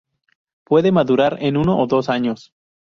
[0.65, 2.55] Puede madurar en uno a dos años.